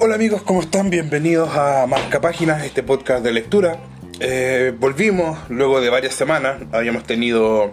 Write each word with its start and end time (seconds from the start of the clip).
Hola 0.00 0.14
amigos, 0.14 0.42
¿cómo 0.42 0.60
están? 0.60 0.90
Bienvenidos 0.90 1.50
a 1.56 1.84
Marca 1.88 2.20
Páginas, 2.20 2.64
este 2.64 2.84
podcast 2.84 3.24
de 3.24 3.32
lectura. 3.32 3.80
Eh, 4.20 4.72
volvimos 4.78 5.36
luego 5.48 5.80
de 5.80 5.90
varias 5.90 6.14
semanas, 6.14 6.62
habíamos 6.70 7.02
tenido, 7.02 7.72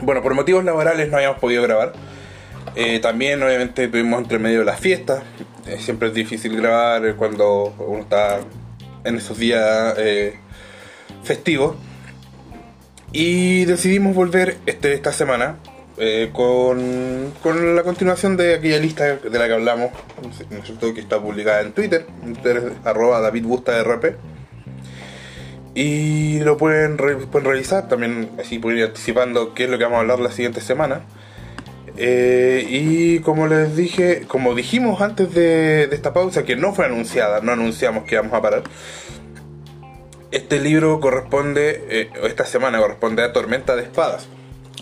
bueno, 0.00 0.22
por 0.22 0.32
motivos 0.34 0.62
laborales 0.62 1.10
no 1.10 1.16
habíamos 1.16 1.40
podido 1.40 1.64
grabar. 1.64 1.92
Eh, 2.76 3.00
también 3.00 3.42
obviamente 3.42 3.88
tuvimos 3.88 4.22
entre 4.22 4.38
medio 4.38 4.60
de 4.60 4.64
las 4.64 4.78
fiestas, 4.78 5.24
eh, 5.66 5.78
siempre 5.80 6.08
es 6.08 6.14
difícil 6.14 6.56
grabar 6.56 7.16
cuando 7.16 7.74
uno 7.78 8.02
está 8.02 8.38
en 9.02 9.16
esos 9.16 9.36
días 9.36 9.96
festivos. 11.24 11.74
Y 13.10 13.64
decidimos 13.64 14.14
volver 14.14 14.58
este, 14.66 14.94
esta 14.94 15.12
semana 15.12 15.56
eh, 15.96 16.30
con, 16.32 17.32
con, 17.40 17.76
la 17.76 17.84
continuación 17.84 18.36
de 18.36 18.54
aquella 18.54 18.78
lista 18.78 19.16
de 19.16 19.38
la 19.38 19.46
que 19.46 19.54
hablamos, 19.54 19.92
¿no 20.50 20.94
que 20.94 21.00
está 21.00 21.20
publicada 21.20 21.60
en 21.60 21.72
Twitter, 21.72 22.04
Twitter 22.24 22.72
arroba 22.84 23.20
David 23.20 23.44
Busta 23.44 23.80
RP. 23.80 24.16
Y 25.76 26.40
lo 26.40 26.56
pueden, 26.56 26.96
pueden 26.96 27.48
revisar, 27.48 27.88
también 27.88 28.30
así 28.40 28.58
pueden 28.58 28.78
ir 28.78 28.84
anticipando 28.86 29.54
qué 29.54 29.64
es 29.64 29.70
lo 29.70 29.78
que 29.78 29.84
vamos 29.84 29.98
a 29.98 30.00
hablar 30.00 30.18
la 30.18 30.32
siguiente 30.32 30.60
semana. 30.60 31.02
Eh, 31.96 32.66
y 32.68 33.20
como 33.20 33.46
les 33.46 33.76
dije, 33.76 34.24
como 34.26 34.56
dijimos 34.56 35.00
antes 35.00 35.32
de, 35.32 35.84
esta 35.92 36.12
pausa, 36.12 36.44
que 36.44 36.56
no 36.56 36.74
fue 36.74 36.86
anunciada, 36.86 37.40
no 37.40 37.52
anunciamos 37.52 38.04
que 38.04 38.16
vamos 38.16 38.32
a 38.32 38.42
parar. 38.42 38.62
Este 40.32 40.58
libro 40.58 40.98
corresponde, 40.98 41.84
eh, 41.88 42.10
esta 42.24 42.44
semana 42.44 42.78
corresponde 42.78 43.22
a 43.22 43.32
Tormenta 43.32 43.76
de 43.76 43.82
Espadas 43.82 44.28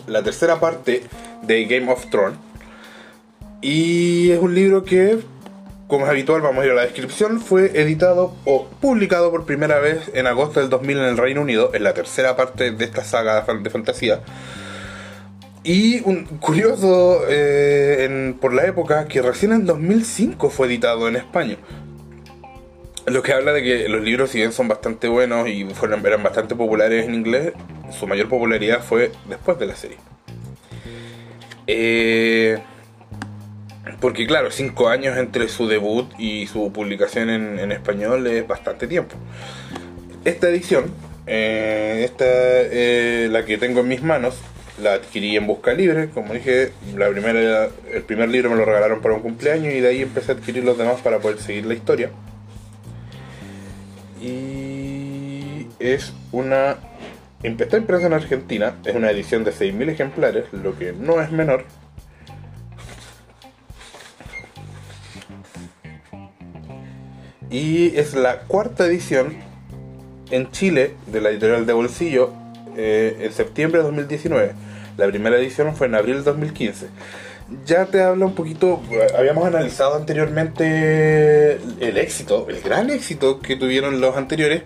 la 0.07 0.23
tercera 0.23 0.61
parte 0.61 1.03
de 1.43 1.65
Game 1.65 1.91
of 1.91 2.07
Thrones. 2.11 2.39
Y 3.61 4.31
es 4.31 4.41
un 4.41 4.55
libro 4.55 4.85
que, 4.85 5.19
como 5.87 6.05
es 6.05 6.11
habitual, 6.11 6.41
vamos 6.41 6.63
a 6.63 6.67
ir 6.67 6.73
a 6.73 6.75
la 6.75 6.83
descripción, 6.83 7.41
fue 7.41 7.81
editado 7.81 8.35
o 8.45 8.67
publicado 8.81 9.31
por 9.31 9.47
primera 9.47 9.79
vez 9.79 10.11
en 10.15 10.27
agosto 10.27 10.61
del 10.61 10.69
2000 10.69 10.99
en 10.99 11.05
el 11.05 11.17
Reino 11.17 11.43
Unido, 11.43 11.71
en 11.73 11.85
la 11.85 11.95
tercera 11.95 12.37
parte 12.37 12.73
de 12.73 12.85
esta 12.85 13.05
saga 13.05 13.43
de 13.43 13.71
fantasía. 13.71 14.21
Y 15.65 16.01
un 16.01 16.25
curioso 16.41 17.23
eh, 17.29 18.35
por 18.41 18.53
la 18.53 18.67
época 18.67 19.07
que 19.07 19.23
recién 19.23 19.53
en 19.53 19.65
2005 19.65 20.51
fue 20.51 20.67
editado 20.67 21.07
en 21.07 21.17
España. 21.17 21.57
Lo 23.07 23.23
que 23.23 23.33
habla 23.33 23.53
de 23.53 23.63
que 23.63 23.89
los 23.89 24.03
libros, 24.03 24.31
si 24.31 24.39
bien 24.39 24.53
son 24.53 24.69
bastante 24.69 25.09
buenos 25.09 25.49
y 25.49 25.65
fueron, 25.65 26.07
eran 26.07 26.23
bastante 26.23 26.55
populares 26.55 27.07
en 27.07 27.15
inglés, 27.15 27.53
su 27.91 28.07
mayor 28.07 28.29
popularidad 28.29 28.83
fue 28.83 29.11
después 29.29 29.59
de 29.59 29.67
la 29.67 29.75
serie. 29.75 29.97
Eh, 31.67 32.59
porque 34.01 34.27
claro, 34.27 34.53
cinco 34.53 34.89
años 34.89 35.17
entre 35.17 35.49
su 35.49 35.67
debut 35.67 36.13
y 36.17 36.47
su 36.47 36.73
publicación 36.73 37.31
en, 37.31 37.73
español 37.73 38.25
es 38.29 38.47
bastante 38.47 38.87
tiempo. 38.87 39.17
Esta 40.25 40.49
edición, 40.49 40.85
eh, 41.27 42.03
esta 42.05 42.25
eh, 42.25 43.29
la 43.33 43.45
que 43.45 43.59
tengo 43.59 43.81
en 43.81 43.89
mis 43.89 44.03
manos, 44.03 44.37
la 44.81 44.95
adquirí 44.95 45.37
en 45.37 45.49
Busca 45.49 45.75
Libre, 45.75 46.09
como 46.11 46.35
dije, 46.35 46.71
la 46.97 47.09
primera, 47.09 47.69
el 47.93 48.03
primer 48.03 48.29
libro 48.29 48.51
me 48.51 48.57
lo 48.57 48.65
regalaron 48.65 49.01
para 49.01 49.15
un 49.15 49.23
cumpleaños 49.23 49.75
y 49.75 49.81
de 49.81 49.89
ahí 49.89 50.03
empecé 50.03 50.33
a 50.33 50.35
adquirir 50.37 50.63
los 50.63 50.79
demás 50.79 51.01
para 51.01 51.19
poder 51.19 51.39
seguir 51.39 51.67
la 51.67 51.75
historia 51.75 52.11
es 55.83 56.13
una... 56.31 56.77
Está 57.43 57.77
impresa 57.77 58.07
en 58.07 58.13
Argentina, 58.13 58.77
es 58.85 58.95
una 58.95 59.11
edición 59.11 59.43
de 59.43 59.53
6.000 59.53 59.91
ejemplares, 59.91 60.45
lo 60.53 60.79
que 60.79 60.93
no 60.93 61.21
es 61.21 61.33
menor. 61.33 61.65
Y 67.51 67.97
es 67.99 68.15
la 68.15 68.43
cuarta 68.43 68.87
edición 68.87 69.37
en 70.31 70.51
Chile 70.53 70.95
de 71.09 71.21
la 71.21 71.31
editorial 71.31 71.67
de 71.67 71.73
Bolsillo 71.73 72.33
eh, 72.77 73.19
en 73.21 73.33
septiembre 73.33 73.81
de 73.81 73.87
2019. 73.87 74.53
La 74.97 75.09
primera 75.09 75.37
edición 75.37 75.75
fue 75.75 75.89
en 75.89 75.97
abril 75.97 76.19
de 76.19 76.23
2015 76.23 76.87
ya 77.65 77.87
te 77.87 78.03
habla 78.03 78.27
un 78.27 78.35
poquito, 78.35 78.83
habíamos 79.17 79.47
analizado 79.47 79.97
anteriormente 79.97 81.55
el 81.81 81.99
éxito, 81.99 82.47
el 82.49 82.61
gran 82.61 82.91
éxito 82.91 83.41
que 83.41 83.57
tuvieron 83.57 84.01
los 84.01 84.17
anteriores, 84.17 84.63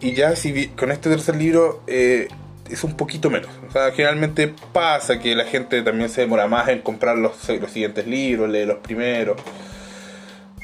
y 0.00 0.14
ya 0.14 0.36
si 0.36 0.68
con 0.68 0.90
este 0.90 1.10
tercer 1.10 1.36
libro 1.36 1.82
eh, 1.86 2.28
es 2.70 2.84
un 2.84 2.96
poquito 2.96 3.30
menos. 3.30 3.50
O 3.68 3.72
sea, 3.72 3.90
generalmente 3.92 4.52
pasa 4.72 5.18
que 5.18 5.34
la 5.34 5.44
gente 5.44 5.82
también 5.82 6.08
se 6.08 6.22
demora 6.22 6.46
más 6.46 6.68
en 6.68 6.80
comprar 6.80 7.18
los, 7.18 7.48
los 7.48 7.70
siguientes 7.70 8.06
libros, 8.06 8.48
lee 8.48 8.64
los 8.64 8.78
primeros. 8.78 9.40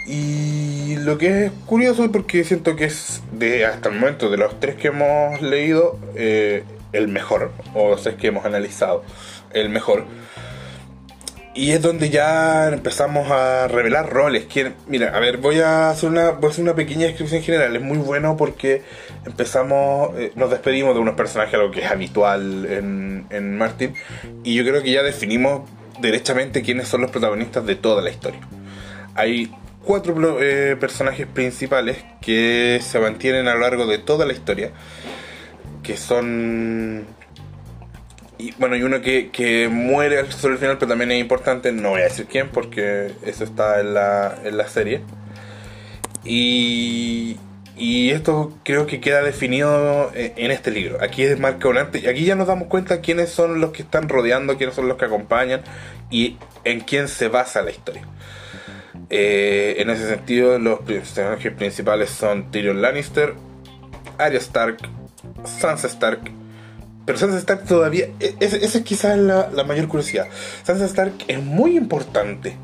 Y 0.07 0.97
lo 0.99 1.19
que 1.19 1.47
es 1.47 1.53
curioso 1.67 2.11
porque 2.13 2.45
siento 2.45 2.77
que 2.77 2.85
es 2.85 3.23
de 3.33 3.67
hasta 3.67 3.89
el 3.89 3.97
momento 3.97 4.31
de 4.31 4.37
los 4.37 4.61
tres 4.61 4.77
que 4.77 4.89
hemos 4.89 5.43
leído 5.43 5.99
eh, 6.15 6.63
el 6.93 7.09
mejor, 7.09 7.53
o 7.75 7.91
los 7.91 8.03
tres 8.03 8.15
que 8.15 8.29
hemos 8.29 8.45
analizado, 8.45 9.03
el 9.53 9.69
mejor 9.69 10.07
y 11.57 11.73
es 11.73 11.81
donde 11.81 12.11
ya 12.11 12.69
empezamos 12.69 13.31
a 13.31 13.67
revelar 13.67 14.11
roles. 14.11 14.47
mira, 14.87 15.17
a 15.17 15.21
ver, 15.21 15.39
voy 15.39 15.61
a, 15.61 15.91
hacer 15.91 16.11
una, 16.11 16.31
voy 16.31 16.49
a 16.49 16.51
hacer 16.51 16.63
una 16.63 16.75
pequeña 16.75 17.07
descripción 17.07 17.43
general. 17.43 17.75
Es 17.75 17.83
muy 17.83 17.97
bueno 17.97 18.37
porque 18.37 18.83
empezamos, 19.25 20.11
eh, 20.19 20.33
nos 20.35 20.51
despedimos 20.51 20.95
de 20.95 21.01
unos 21.01 21.15
personajes, 21.15 21.55
algo 21.55 21.71
que 21.71 21.81
es 21.81 21.91
habitual 21.91 22.67
en, 22.67 23.27
en 23.31 23.57
Martin. 23.57 23.95
Y 24.45 24.55
yo 24.55 24.65
creo 24.65 24.83
que 24.83 24.93
ya 24.93 25.03
definimos 25.03 25.63
derechamente 25.99 26.61
quiénes 26.61 26.89
son 26.89 27.01
los 27.01 27.11
protagonistas 27.11 27.65
de 27.65 27.75
toda 27.75 28.03
la 28.03 28.11
historia. 28.11 28.41
Hay 29.15 29.51
cuatro 29.83 30.39
eh, 30.43 30.77
personajes 30.79 31.27
principales 31.27 32.05
que 32.21 32.81
se 32.83 32.99
mantienen 33.01 33.49
a 33.49 33.55
lo 33.55 33.61
largo 33.61 33.87
de 33.87 33.97
toda 33.97 34.27
la 34.27 34.35
historia. 34.35 34.73
Que 35.83 35.97
son 35.97 37.07
y 38.47 38.55
bueno, 38.59 38.77
y 38.77 38.83
uno 38.83 39.01
que, 39.01 39.31
que 39.31 39.69
muere 39.69 40.31
sobre 40.31 40.55
el 40.55 40.61
final, 40.61 40.79
pero 40.79 40.89
también 40.89 41.11
es 41.11 41.21
importante, 41.21 41.73
no 41.73 41.91
voy 41.91 42.03
a 42.03 42.05
decir 42.05 42.27
quién, 42.27 42.49
porque 42.49 43.11
eso 43.25 43.45
está 43.45 43.81
en 43.81 43.95
la, 43.95 44.39
en 44.45 44.57
la 44.57 44.69
serie. 44.69 45.03
Y, 46.25 47.39
y 47.77 48.11
esto 48.11 48.57
creo 48.63 48.87
que 48.87 49.01
queda 49.01 49.23
definido 49.23 50.13
en 50.15 50.51
este 50.51 50.71
libro. 50.71 50.99
Aquí 51.03 51.23
es 51.23 51.39
marca 51.41 51.69
un 51.69 51.79
antes, 51.79 52.05
y 52.05 52.07
aquí 52.07 52.25
ya 52.25 52.37
nos 52.37 52.47
damos 52.47 52.69
cuenta 52.69 53.01
quiénes 53.01 53.31
son 53.31 53.61
los 53.61 53.73
que 53.73 53.83
están 53.83 54.09
rodeando, 54.09 54.57
quiénes 54.57 54.77
son 54.77 54.87
los 54.87 54.97
que 54.97 55.07
acompañan 55.07 55.63
y 56.11 56.37
en 56.65 56.81
quién 56.81 57.09
se 57.09 57.29
basa 57.29 57.63
la 57.63 57.71
historia. 57.71 58.03
Eh, 59.11 59.77
en 59.79 59.91
ese 59.91 60.09
sentido, 60.09 60.59
los 60.59 60.81
personajes 60.81 61.53
principales 61.53 62.11
son 62.11 62.51
Tyrion 62.51 62.81
Lannister, 62.81 63.35
Arya 64.19 64.39
Stark, 64.39 64.79
Sansa 65.45 65.89
Stark, 65.89 66.21
pero 67.07 67.19
Sansa 67.19 67.39
Stark 67.39 67.65
todavía. 67.65 68.11
E, 68.21 68.35
esa 68.41 68.57
es 68.57 68.85
quizás 68.85 69.17
la, 69.17 69.49
la, 69.51 69.65
mayor 69.65 69.89
curiosidad. 69.89 70.27
Sansa 70.65 70.85
Stark 70.87 71.15
es 71.29 71.43
muy 71.43 71.77
importante. 71.77 72.57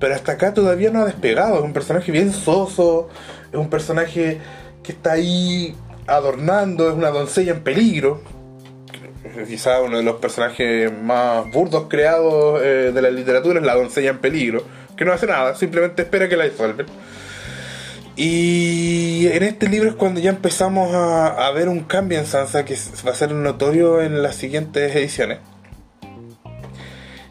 Pero 0.00 0.14
hasta 0.14 0.32
acá 0.32 0.54
todavía 0.54 0.90
no 0.90 1.02
ha 1.02 1.04
despegado. 1.04 1.58
Es 1.58 1.62
un 1.62 1.74
personaje 1.74 2.10
bien 2.10 2.32
soso. 2.32 3.08
Es 3.52 3.58
un 3.58 3.68
personaje 3.68 4.38
que 4.82 4.92
está 4.92 5.12
ahí 5.12 5.76
adornando. 6.06 6.88
Es 6.88 6.96
una 6.96 7.10
doncella 7.10 7.52
en 7.52 7.60
peligro. 7.60 8.22
Quizás 9.46 9.80
uno 9.84 9.98
de 9.98 10.02
los 10.02 10.16
personajes 10.16 10.90
más 10.90 11.50
burdos 11.52 11.84
creados 11.88 12.60
eh, 12.62 12.90
de 12.92 13.02
la 13.02 13.10
literatura 13.10 13.60
es 13.60 13.66
la 13.66 13.74
doncella 13.74 14.10
en 14.10 14.18
peligro. 14.18 14.64
Que 14.96 15.04
no 15.04 15.12
hace 15.12 15.26
nada, 15.26 15.54
simplemente 15.54 16.02
espera 16.02 16.28
que 16.28 16.36
la 16.36 16.44
disuelven. 16.44 16.86
Y 18.22 19.28
en 19.28 19.42
este 19.44 19.66
libro 19.66 19.88
es 19.88 19.94
cuando 19.94 20.20
ya 20.20 20.28
empezamos 20.28 20.94
a, 20.94 21.50
ver 21.52 21.70
un 21.70 21.80
cambio 21.80 22.18
en 22.18 22.26
Sansa 22.26 22.66
que 22.66 22.76
va 23.06 23.12
a 23.12 23.14
ser 23.14 23.32
notorio 23.32 24.02
en 24.02 24.22
las 24.22 24.36
siguientes 24.36 24.94
ediciones. 24.94 25.38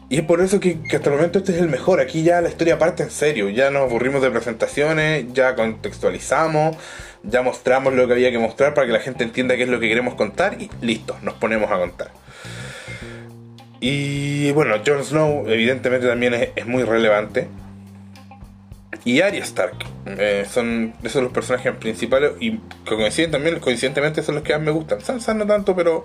Y 0.08 0.16
es 0.16 0.24
por 0.24 0.40
eso 0.40 0.58
que, 0.58 0.80
hasta 0.92 1.10
el 1.10 1.14
momento 1.14 1.38
este 1.38 1.52
es 1.52 1.58
el 1.58 1.68
mejor. 1.68 2.00
Aquí 2.00 2.24
ya 2.24 2.40
la 2.40 2.48
historia 2.48 2.76
parte 2.80 3.04
en 3.04 3.12
serio. 3.12 3.50
Ya 3.50 3.70
nos 3.70 3.82
aburrimos 3.82 4.20
de 4.20 4.32
presentaciones, 4.32 5.32
ya 5.32 5.54
contextualizamos, 5.54 6.76
ya 7.22 7.42
mostramos 7.42 7.94
lo 7.94 8.08
que 8.08 8.14
había 8.14 8.32
que 8.32 8.40
mostrar 8.40 8.74
para 8.74 8.88
que 8.88 8.92
la 8.92 8.98
gente 8.98 9.22
entienda 9.22 9.56
qué 9.56 9.62
es 9.62 9.68
lo 9.68 9.78
que 9.78 9.88
queremos 9.88 10.16
contar 10.16 10.60
y 10.60 10.72
listo, 10.80 11.16
nos 11.22 11.34
ponemos 11.34 11.70
a 11.70 11.78
contar. 11.78 12.10
Y 13.78 14.50
bueno, 14.50 14.74
Jon 14.84 15.04
Snow 15.04 15.48
evidentemente 15.48 16.08
también 16.08 16.34
es 16.34 16.66
muy 16.66 16.82
relevante 16.82 17.46
y 19.04 19.20
Arya 19.20 19.42
Stark. 19.42 19.76
Eh, 20.06 20.46
son 20.50 20.94
esos 21.02 21.22
los 21.22 21.32
personajes 21.32 21.74
principales 21.76 22.32
y 22.40 22.58
coinciden 22.86 23.30
también, 23.30 23.58
coincidentemente 23.60 24.22
son 24.22 24.36
los 24.36 24.44
que 24.44 24.52
más 24.52 24.62
me 24.62 24.70
gustan. 24.70 25.00
Sansa 25.00 25.34
no 25.34 25.46
tanto, 25.46 25.74
pero, 25.74 26.04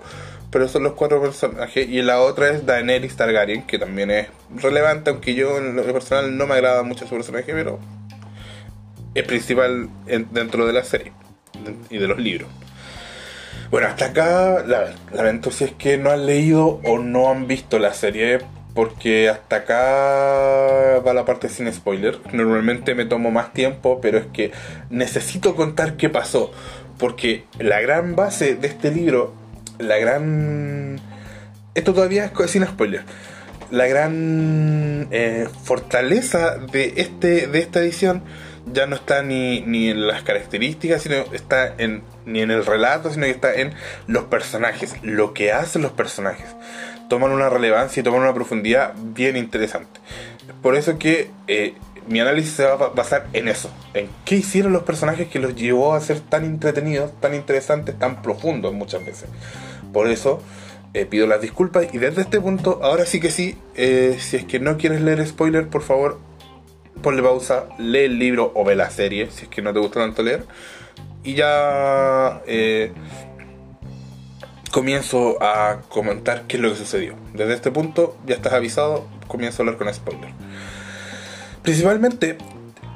pero 0.50 0.68
son 0.68 0.84
los 0.84 0.92
cuatro 0.92 1.20
personajes. 1.20 1.88
Y 1.88 2.02
la 2.02 2.20
otra 2.20 2.50
es 2.50 2.66
Daenerys 2.66 3.16
Targaryen, 3.16 3.66
que 3.66 3.78
también 3.78 4.10
es 4.10 4.28
relevante, 4.54 5.10
aunque 5.10 5.34
yo 5.34 5.58
en 5.58 5.76
lo 5.76 5.82
personal 5.84 6.36
no 6.36 6.46
me 6.46 6.54
agrada 6.54 6.82
mucho 6.82 7.06
su 7.06 7.14
personaje, 7.14 7.52
pero 7.52 7.78
es 9.14 9.24
principal 9.24 9.88
dentro 10.30 10.66
de 10.66 10.72
la 10.72 10.84
serie 10.84 11.12
y 11.90 11.98
de 11.98 12.06
los 12.06 12.18
libros. 12.18 12.48
Bueno, 13.70 13.88
hasta 13.88 14.06
acá 14.06 14.64
lamento 15.12 15.50
si 15.50 15.64
es 15.64 15.72
que 15.72 15.98
no 15.98 16.10
han 16.10 16.26
leído 16.26 16.80
o 16.84 16.98
no 16.98 17.30
han 17.30 17.48
visto 17.48 17.78
la 17.78 17.92
serie 17.94 18.38
porque 18.76 19.30
hasta 19.30 19.56
acá 19.56 21.00
va 21.00 21.14
la 21.14 21.24
parte 21.24 21.48
sin 21.48 21.72
spoiler. 21.72 22.20
Normalmente 22.32 22.94
me 22.94 23.06
tomo 23.06 23.30
más 23.30 23.54
tiempo, 23.54 24.00
pero 24.02 24.18
es 24.18 24.26
que 24.26 24.52
necesito 24.90 25.56
contar 25.56 25.96
qué 25.96 26.10
pasó, 26.10 26.52
porque 26.98 27.44
la 27.58 27.80
gran 27.80 28.14
base 28.14 28.54
de 28.54 28.68
este 28.68 28.92
libro, 28.92 29.34
la 29.78 29.96
gran... 29.96 31.00
Esto 31.74 31.94
todavía 31.94 32.30
es 32.38 32.50
sin 32.50 32.66
spoiler. 32.66 33.02
La 33.70 33.86
gran 33.86 35.08
eh, 35.10 35.48
fortaleza 35.64 36.58
de, 36.58 36.92
este, 36.98 37.46
de 37.46 37.58
esta 37.58 37.80
edición 37.80 38.22
ya 38.72 38.86
no 38.86 38.96
está 38.96 39.22
ni, 39.22 39.62
ni 39.62 39.88
en 39.88 40.06
las 40.06 40.22
características, 40.22 41.02
sino 41.02 41.16
está 41.32 41.74
en, 41.78 42.02
ni 42.26 42.40
en 42.40 42.50
el 42.50 42.66
relato, 42.66 43.10
sino 43.10 43.24
que 43.24 43.30
está 43.30 43.54
en 43.54 43.72
los 44.06 44.24
personajes, 44.24 44.96
lo 45.02 45.32
que 45.32 45.52
hacen 45.52 45.80
los 45.82 45.92
personajes. 45.92 46.54
Toman 47.08 47.30
una 47.30 47.48
relevancia 47.48 48.00
y 48.00 48.04
toman 48.04 48.22
una 48.22 48.34
profundidad 48.34 48.94
bien 48.96 49.36
interesante. 49.36 50.00
Por 50.62 50.74
eso 50.74 50.98
que 50.98 51.30
eh, 51.46 51.74
mi 52.08 52.20
análisis 52.20 52.52
se 52.52 52.64
va 52.64 52.72
a 52.72 52.88
basar 52.88 53.26
en 53.32 53.48
eso, 53.48 53.70
en 53.94 54.08
qué 54.24 54.36
hicieron 54.36 54.72
los 54.72 54.82
personajes 54.82 55.28
que 55.28 55.38
los 55.38 55.54
llevó 55.54 55.94
a 55.94 56.00
ser 56.00 56.20
tan 56.20 56.44
entretenidos, 56.44 57.12
tan 57.20 57.34
interesantes, 57.34 57.98
tan 57.98 58.22
profundos 58.22 58.72
muchas 58.72 59.04
veces. 59.04 59.28
Por 59.92 60.08
eso 60.08 60.40
eh, 60.94 61.06
pido 61.06 61.26
las 61.26 61.40
disculpas 61.40 61.86
y 61.92 61.98
desde 61.98 62.22
este 62.22 62.40
punto, 62.40 62.80
ahora 62.82 63.06
sí 63.06 63.20
que 63.20 63.30
sí, 63.30 63.58
eh, 63.74 64.16
si 64.18 64.36
es 64.36 64.44
que 64.44 64.60
no 64.60 64.76
quieres 64.76 65.00
leer 65.00 65.26
spoiler, 65.26 65.68
por 65.68 65.82
favor, 65.82 66.18
ponle 67.02 67.22
pausa, 67.22 67.66
lee 67.78 68.04
el 68.04 68.18
libro 68.18 68.52
o 68.54 68.64
ve 68.64 68.76
la 68.76 68.90
serie, 68.90 69.30
si 69.30 69.44
es 69.44 69.48
que 69.48 69.62
no 69.62 69.72
te 69.72 69.80
gusta 69.80 70.00
tanto 70.00 70.22
leer. 70.22 70.44
Y 71.24 71.34
ya 71.34 72.42
comienzo 74.70 75.42
a 75.42 75.80
comentar 75.88 76.44
qué 76.46 76.56
es 76.56 76.62
lo 76.62 76.70
que 76.70 76.76
sucedió. 76.76 77.14
Desde 77.34 77.54
este 77.54 77.70
punto 77.70 78.16
ya 78.26 78.34
estás 78.34 78.52
avisado, 78.52 79.06
comienzo 79.26 79.62
a 79.62 79.66
hablar 79.66 79.78
con 79.78 79.92
spoiler. 79.92 80.30
Principalmente 81.62 82.38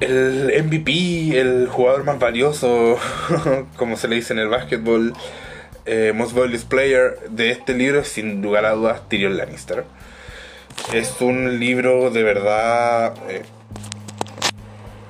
el 0.00 0.52
MVP, 0.64 1.38
el 1.38 1.68
jugador 1.68 2.04
más 2.04 2.18
valioso, 2.18 2.98
como 3.76 3.96
se 3.96 4.08
le 4.08 4.16
dice 4.16 4.32
en 4.32 4.38
el 4.38 4.48
básquetbol, 4.48 5.12
eh, 5.86 6.12
most 6.14 6.32
valuable 6.32 6.58
player 6.68 7.18
de 7.30 7.50
este 7.50 7.74
libro 7.74 8.00
es 8.00 8.08
sin 8.08 8.42
lugar 8.42 8.64
a 8.64 8.72
dudas 8.72 9.08
Tyrion 9.08 9.36
Lannister. 9.36 9.84
Es 10.92 11.20
un 11.20 11.58
libro 11.58 12.10
de 12.10 12.22
verdad... 12.22 13.14
Eh, 13.28 13.42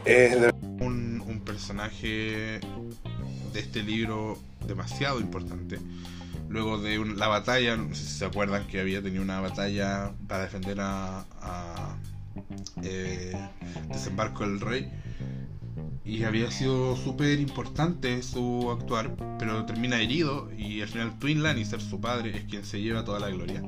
es 0.05 0.37
un, 0.81 1.23
un 1.27 1.41
personaje 1.45 2.59
de 3.53 3.61
este 3.61 3.83
libro 3.83 4.39
demasiado 4.67 5.21
importante. 5.21 5.79
Luego 6.51 6.79
de 6.79 6.99
la 7.15 7.29
batalla, 7.29 7.77
no 7.77 7.95
sé 7.95 8.03
si 8.03 8.19
se 8.19 8.25
acuerdan 8.25 8.67
que 8.67 8.81
había 8.81 9.01
tenido 9.01 9.23
una 9.23 9.41
batalla 9.41 10.13
para 10.27 10.43
defender 10.43 10.79
a, 10.81 11.97
eh, 12.83 13.33
Desembarco 13.89 14.43
del 14.43 14.59
Rey. 14.61 14.91
Y 16.05 16.25
había 16.25 16.51
sido 16.51 16.97
súper 16.97 17.39
importante 17.39 18.21
su 18.25 18.69
actuar, 18.69 19.15
pero 19.39 19.65
termina 19.65 20.01
herido 20.01 20.51
y 20.59 20.81
al 20.81 20.89
final 20.89 21.21
Twin 21.21 21.41
Lannister, 21.45 21.81
su 21.81 22.01
padre, 22.01 22.37
es 22.37 22.45
quien 22.47 22.65
se 22.65 22.81
lleva 22.81 23.05
toda 23.05 23.21
la 23.21 23.31
gloria. 23.31 23.63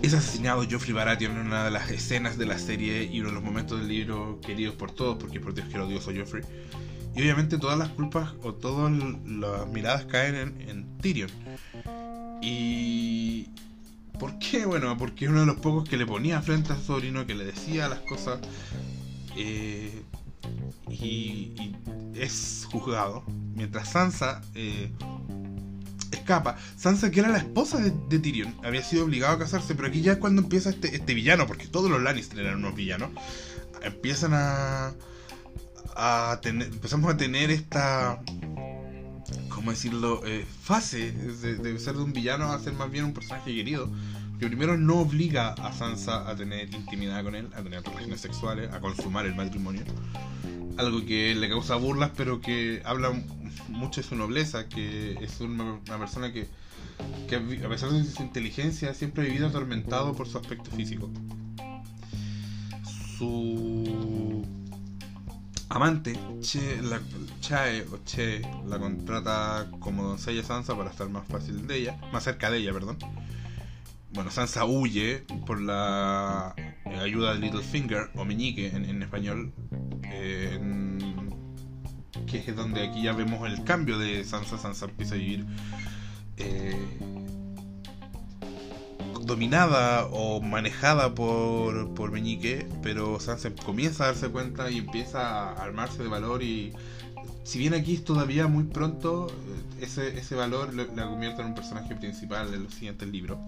Es 0.00 0.14
asesinado 0.14 0.64
Joffrey 0.70 0.94
Baratheon 0.94 1.32
en 1.32 1.46
una 1.48 1.64
de 1.64 1.70
las 1.70 1.90
escenas 1.90 2.38
de 2.38 2.46
la 2.46 2.58
serie 2.58 3.04
y 3.04 3.20
uno 3.20 3.28
de 3.28 3.34
los 3.34 3.44
momentos 3.44 3.78
del 3.78 3.88
libro 3.88 4.40
queridos 4.40 4.74
por 4.74 4.92
todos, 4.92 5.18
porque 5.18 5.38
por 5.38 5.52
Dios 5.52 5.68
que 5.68 5.74
era 5.74 5.84
odioso 5.84 6.12
Joffrey. 6.16 6.44
Y 7.18 7.22
obviamente 7.22 7.58
todas 7.58 7.76
las 7.76 7.88
culpas 7.88 8.30
o 8.44 8.54
todas 8.54 8.92
las 8.92 9.66
miradas 9.66 10.04
caen 10.04 10.36
en, 10.36 10.98
Tyrion. 10.98 11.28
Y... 12.40 13.48
¿Por 14.20 14.38
qué? 14.38 14.66
Bueno, 14.66 14.96
porque 14.96 15.24
es 15.24 15.30
uno 15.30 15.40
de 15.40 15.46
los 15.46 15.56
pocos 15.56 15.88
que 15.88 15.96
le 15.96 16.06
ponía 16.06 16.40
frente 16.42 16.72
a 16.72 16.76
su 16.76 16.84
sobrino, 16.84 17.26
que 17.26 17.34
le 17.34 17.44
decía 17.44 17.88
las 17.88 17.98
cosas. 18.02 18.38
Eh, 19.36 20.00
y, 20.88 21.74
es 22.14 22.68
juzgado. 22.70 23.24
Mientras 23.56 23.90
Sansa 23.90 24.40
eh, 24.54 24.92
escapa. 26.12 26.56
Sansa, 26.76 27.10
que 27.10 27.18
era 27.18 27.30
la 27.30 27.38
esposa 27.38 27.80
de, 27.80 28.18
Tyrion, 28.20 28.54
había 28.62 28.84
sido 28.84 29.04
obligado 29.04 29.34
a 29.34 29.38
casarse, 29.40 29.74
pero 29.74 29.88
aquí 29.88 30.02
ya 30.02 30.12
es 30.12 30.18
cuando 30.18 30.42
empieza 30.42 30.70
este, 30.70 30.94
este 30.94 31.14
villano, 31.14 31.48
porque 31.48 31.66
todos 31.66 31.90
los 31.90 32.00
Lannister 32.00 32.38
eran 32.38 32.58
unos 32.58 32.76
villanos, 32.76 33.10
empiezan 33.82 34.34
a, 34.34 34.94
a 35.98 36.40
empezamos 36.44 37.12
a 37.12 37.16
tener 37.16 37.50
esta, 37.50 38.22
¿cómo 39.48 39.72
decirlo?, 39.72 40.22
eh, 40.24 40.46
fase 40.62 41.10
de, 41.10 41.78
ser 41.80 41.96
de 41.96 42.02
un 42.02 42.12
villano 42.12 42.52
a 42.52 42.58
ser 42.60 42.72
más 42.74 42.90
bien 42.90 43.04
un 43.04 43.12
personaje 43.12 43.52
querido. 43.52 43.90
Que 44.38 44.46
primero 44.46 44.76
no 44.76 45.00
obliga 45.00 45.48
a 45.54 45.72
Sansa 45.72 46.30
a 46.30 46.36
tener 46.36 46.72
intimidad 46.72 47.24
con 47.24 47.34
él, 47.34 47.48
a 47.56 47.62
tener 47.62 47.82
relaciones 47.82 48.20
sexuales, 48.20 48.72
a 48.72 48.78
consumar 48.78 49.26
el 49.26 49.34
matrimonio. 49.34 49.82
Algo 50.76 51.04
que 51.04 51.34
le 51.34 51.48
causa 51.48 51.74
burlas, 51.74 52.12
pero 52.16 52.40
que 52.40 52.80
habla 52.84 53.10
mucho 53.68 54.00
de 54.00 54.06
su 54.06 54.14
nobleza, 54.14 54.68
que 54.68 55.18
es 55.20 55.40
una, 55.40 55.80
persona 55.98 56.32
que, 56.32 56.46
que, 57.28 57.34
a 57.34 57.68
pesar 57.68 57.90
de 57.90 58.04
su 58.04 58.22
inteligencia, 58.22 58.94
siempre 58.94 59.24
ha 59.24 59.26
vivido 59.26 59.48
atormentado 59.48 60.14
por 60.14 60.28
su 60.28 60.38
aspecto 60.38 60.70
físico. 60.70 61.10
Su 63.18 64.07
amante, 65.68 66.18
che, 66.40 66.80
la, 66.82 67.00
Chae 67.40 67.86
o 67.90 68.00
Che, 68.04 68.40
la 68.66 68.78
contrata 68.78 69.68
como 69.78 70.02
doncella 70.02 70.42
Sansa 70.42 70.76
para 70.76 70.90
estar 70.90 71.08
más 71.08 71.26
fácil 71.26 71.66
de 71.66 71.76
ella, 71.76 72.00
más 72.12 72.24
cerca 72.24 72.50
de 72.50 72.58
ella, 72.58 72.72
perdón. 72.72 72.98
Bueno, 74.12 74.30
Sansa 74.30 74.64
huye 74.64 75.24
por 75.46 75.60
la 75.60 76.54
ayuda 77.00 77.34
de 77.34 77.40
Littlefinger 77.40 78.10
o 78.14 78.24
Meñique 78.24 78.68
en, 78.68 79.02
español, 79.02 79.52
que 82.26 82.38
es 82.38 82.56
donde 82.56 82.88
aquí 82.88 83.02
ya 83.02 83.12
vemos 83.12 83.46
el 83.46 83.62
cambio 83.64 83.98
de 83.98 84.24
Sansa. 84.24 84.56
Sansa 84.58 84.86
empieza 84.86 85.14
a 85.14 85.18
vivir 85.18 85.46
eh, 86.38 87.27
dominada 89.28 90.06
o 90.06 90.40
manejada 90.40 91.14
por, 91.14 91.94
por 91.94 92.10
Meñique, 92.10 92.66
pero 92.82 93.20
Sansa 93.20 93.50
comienza 93.64 94.04
a 94.04 94.06
darse 94.08 94.28
cuenta 94.30 94.70
y 94.70 94.78
empieza 94.78 95.20
a 95.20 95.62
armarse 95.62 96.02
de 96.02 96.08
valor 96.08 96.42
y 96.42 96.72
si 97.44 97.58
bien 97.58 97.74
aquí 97.74 97.94
es 97.94 98.04
todavía 98.04 98.48
muy 98.48 98.64
pronto, 98.64 99.28
eh, 99.28 99.84
ese, 99.84 100.18
ese 100.18 100.34
valor 100.34 100.74
la 100.74 101.06
convierte 101.06 101.42
en 101.42 101.48
un 101.48 101.54
personaje 101.54 101.94
principal 101.94 102.50
de 102.50 102.58
los 102.58 102.74
siguientes 102.74 103.08
libros. 103.08 103.38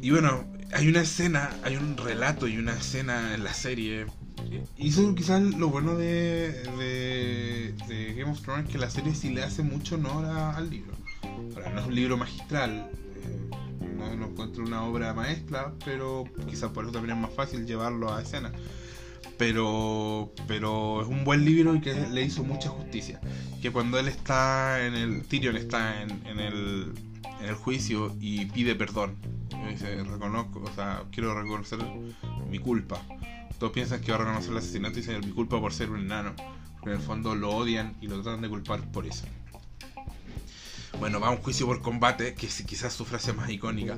Y 0.00 0.10
bueno, 0.10 0.44
hay 0.72 0.88
una 0.88 1.00
escena, 1.00 1.50
hay 1.62 1.76
un 1.76 1.96
relato 1.96 2.48
y 2.48 2.56
una 2.56 2.72
escena 2.72 3.34
en 3.34 3.44
la 3.44 3.52
serie. 3.52 4.06
Y 4.76 4.88
eso 4.88 5.14
quizás 5.14 5.42
lo 5.42 5.68
bueno 5.68 5.96
de, 5.96 6.52
de, 6.78 7.74
de 7.88 8.14
Game 8.14 8.30
of 8.30 8.40
Thrones 8.40 8.70
que 8.70 8.78
la 8.78 8.88
serie 8.88 9.14
sí 9.14 9.30
le 9.30 9.42
hace 9.42 9.62
mucho 9.62 9.96
honor 9.96 10.24
al 10.24 10.70
libro. 10.70 10.94
Ahora, 11.56 11.70
no 11.70 11.80
es 11.80 11.86
un 11.86 11.94
libro 11.94 12.16
magistral, 12.16 12.90
no, 13.98 14.26
encuentro 14.26 14.64
una 14.64 14.84
obra 14.84 15.12
maestra, 15.14 15.74
pero 15.84 16.24
quizás 16.48 16.70
por 16.70 16.84
eso 16.84 16.92
también 16.92 17.16
es 17.16 17.22
más 17.22 17.34
fácil 17.34 17.66
llevarlo 17.66 18.12
a 18.12 18.22
escena. 18.22 18.52
Pero, 19.36 20.32
pero 20.48 21.02
es 21.02 21.08
un 21.08 21.24
buen 21.24 21.44
libro 21.44 21.74
y 21.74 21.80
que 21.80 21.94
le 21.94 22.22
hizo 22.24 22.42
mucha 22.42 22.70
justicia. 22.70 23.20
Que 23.62 23.70
cuando 23.70 23.98
él 23.98 24.08
está 24.08 24.84
en 24.84 24.94
el. 24.94 25.22
Tyrion 25.22 25.56
está 25.56 26.02
en, 26.02 26.10
en, 26.26 26.40
el, 26.40 26.92
en 27.40 27.46
el 27.46 27.54
juicio 27.54 28.16
y 28.20 28.46
pide 28.46 28.74
perdón. 28.74 29.16
Dice, 29.70 30.02
reconozco, 30.02 30.60
o 30.60 30.74
sea, 30.74 31.04
quiero 31.12 31.40
reconocer 31.40 31.78
mi 32.50 32.58
culpa. 32.58 33.00
Todos 33.58 33.72
piensan 33.72 34.00
que 34.00 34.12
va 34.12 34.18
a 34.18 34.20
reconocer 34.20 34.52
el 34.52 34.58
asesinato 34.58 34.98
y 34.98 35.02
dice 35.02 35.18
mi 35.18 35.32
culpa 35.32 35.60
por 35.60 35.72
ser 35.72 35.90
un 35.90 36.00
enano. 36.00 36.34
Pero 36.80 36.92
en 36.92 37.00
el 37.00 37.06
fondo 37.06 37.34
lo 37.34 37.50
odian 37.50 37.96
y 38.00 38.06
lo 38.06 38.22
tratan 38.22 38.40
de 38.40 38.48
culpar 38.48 38.80
por 38.90 39.06
eso. 39.06 39.26
Bueno, 40.98 41.20
va 41.20 41.28
a 41.28 41.30
un 41.30 41.38
juicio 41.38 41.66
por 41.66 41.80
combate, 41.80 42.34
que 42.34 42.46
es 42.46 42.62
quizás 42.62 42.92
su 42.92 43.04
frase 43.04 43.32
más 43.32 43.50
icónica. 43.50 43.96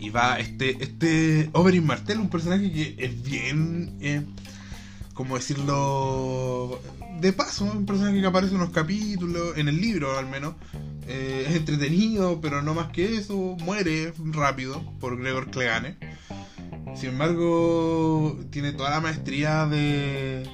Y 0.00 0.10
va 0.10 0.38
este, 0.38 0.82
este 0.82 1.50
Oberyn 1.52 1.86
Martell, 1.86 2.18
un 2.18 2.30
personaje 2.30 2.72
que 2.72 2.94
es 2.98 3.22
bien, 3.22 3.98
eh, 4.00 4.24
como 5.12 5.36
decirlo, 5.36 6.80
de 7.20 7.32
paso, 7.32 7.64
un 7.64 7.84
personaje 7.84 8.20
que 8.20 8.26
aparece 8.26 8.54
en 8.54 8.62
unos 8.62 8.72
capítulos, 8.72 9.56
en 9.58 9.68
el 9.68 9.80
libro 9.80 10.16
al 10.18 10.26
menos. 10.26 10.54
Eh, 11.06 11.46
es 11.48 11.56
entretenido, 11.56 12.40
pero 12.40 12.62
no 12.62 12.74
más 12.74 12.88
que 12.88 13.16
eso, 13.16 13.56
muere 13.60 14.12
rápido 14.18 14.82
por 15.00 15.18
Gregor 15.18 15.50
Clegane. 15.50 15.96
Sin 16.94 17.10
embargo, 17.10 18.38
tiene 18.50 18.72
toda 18.72 18.90
la 18.90 19.00
maestría 19.00 19.66
de, 19.66 20.48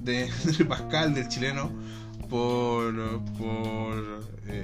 de, 0.00 0.30
de 0.58 0.64
Pascal, 0.64 1.14
del 1.14 1.28
chileno, 1.28 1.70
por, 2.28 3.22
por 3.38 4.24
eh, 4.46 4.59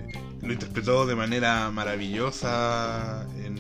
lo 0.47 0.53
interpretó 0.53 1.07
de 1.07 1.15
manera 1.15 1.71
maravillosa 1.71 3.27
en, 3.45 3.57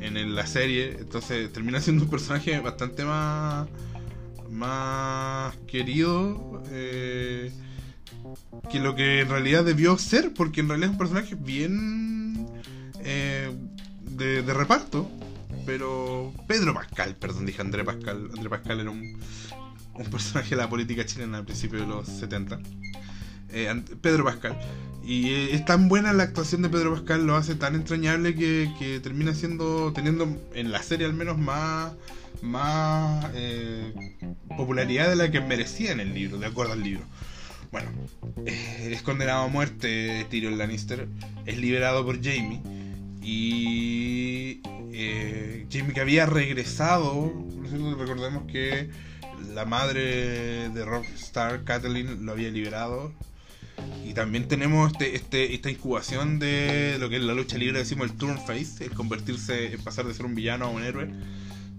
en, 0.00 0.34
la 0.34 0.46
serie. 0.46 0.96
Entonces 0.98 1.52
termina 1.52 1.80
siendo 1.80 2.04
un 2.04 2.10
personaje 2.10 2.58
bastante 2.60 3.04
más, 3.04 3.68
más 4.50 5.56
querido 5.66 6.62
eh, 6.70 7.52
que 8.70 8.80
lo 8.80 8.94
que 8.94 9.20
en 9.20 9.28
realidad 9.28 9.64
debió 9.64 9.96
ser, 9.98 10.34
porque 10.34 10.60
en 10.60 10.68
realidad 10.68 10.90
es 10.90 10.92
un 10.92 10.98
personaje 10.98 11.34
bien 11.34 12.48
eh, 13.00 13.50
de, 14.02 14.42
reparto, 14.42 15.10
pero 15.66 16.32
Pedro 16.46 16.74
Pascal, 16.74 17.14
perdón, 17.16 17.46
dije 17.46 17.60
André 17.60 17.84
Pascal. 17.84 18.30
André 18.34 18.48
Pascal 18.48 18.80
era 18.80 18.90
un, 18.90 19.20
un 19.94 20.10
personaje 20.10 20.50
de 20.50 20.56
la 20.56 20.68
política 20.68 21.04
chilena 21.06 21.38
al 21.38 21.44
principio 21.44 21.80
de 21.80 21.86
los 21.86 22.06
70. 22.06 22.58
Eh, 23.50 23.82
Pedro 24.00 24.24
Pascal. 24.24 24.58
Y 25.04 25.30
eh, 25.30 25.54
es 25.54 25.64
tan 25.64 25.88
buena 25.88 26.12
la 26.12 26.24
actuación 26.24 26.62
de 26.62 26.68
Pedro 26.68 26.92
Pascal, 26.92 27.26
lo 27.26 27.36
hace 27.36 27.54
tan 27.54 27.74
entrañable 27.74 28.34
que, 28.34 29.00
termina 29.02 29.34
siendo, 29.34 29.92
teniendo 29.92 30.28
en 30.54 30.70
la 30.70 30.82
serie 30.82 31.06
al 31.06 31.14
menos 31.14 31.38
más, 31.38 31.92
más 32.42 33.26
eh, 33.34 33.92
popularidad 34.56 35.08
de 35.08 35.16
la 35.16 35.30
que 35.30 35.40
merecía 35.40 35.92
en 35.92 36.00
el 36.00 36.12
libro, 36.12 36.38
de 36.38 36.46
acuerdo 36.46 36.74
al 36.74 36.82
libro. 36.82 37.04
Bueno, 37.72 37.90
es 38.46 39.02
condenado 39.02 39.44
a 39.44 39.48
muerte 39.48 40.26
Tyrion 40.30 40.58
Lannister, 40.58 41.06
es 41.46 41.58
liberado 41.58 42.04
por 42.04 42.22
Jamie 42.22 42.60
y 43.22 44.62
Jamie 45.70 45.92
que 45.92 46.00
había 46.00 46.24
regresado, 46.26 47.32
recordemos 47.98 48.50
que 48.50 48.90
la 49.54 49.64
madre 49.64 50.70
de 50.70 50.84
Rob 50.84 51.04
Stark, 51.16 51.64
Kathleen, 51.64 52.24
lo 52.24 52.32
había 52.32 52.50
liberado 52.50 53.12
y 54.04 54.14
también 54.14 54.48
tenemos 54.48 54.92
este, 54.92 55.16
este, 55.16 55.54
esta 55.54 55.70
incubación 55.70 56.38
de 56.38 56.96
lo 56.98 57.08
que 57.08 57.16
es 57.16 57.22
la 57.22 57.34
lucha 57.34 57.58
libre, 57.58 57.78
decimos 57.78 58.10
el 58.10 58.16
turn 58.16 58.38
face, 58.38 58.84
el 58.84 58.92
convertirse, 58.92 59.72
el 59.72 59.78
pasar 59.78 60.06
de 60.06 60.14
ser 60.14 60.26
un 60.26 60.34
villano 60.34 60.66
a 60.66 60.68
un 60.68 60.82
héroe, 60.82 61.10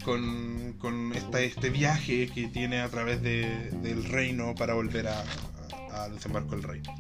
con, 0.03 0.75
con 0.79 1.13
este 1.13 1.69
viaje 1.69 2.29
que 2.33 2.47
tiene 2.47 2.81
a 2.81 2.89
través 2.89 3.21
de, 3.21 3.71
del 3.81 4.05
reino 4.05 4.55
para 4.55 4.73
volver 4.73 5.07
a, 5.07 5.23
a 5.91 6.09
desembarco 6.09 6.51
del 6.51 6.63
reino. 6.63 6.93